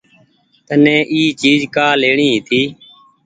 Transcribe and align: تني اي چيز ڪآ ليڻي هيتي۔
تني 0.67 0.95
اي 1.13 1.21
چيز 1.41 1.59
ڪآ 1.75 1.87
ليڻي 2.01 2.27
هيتي۔ 2.33 2.61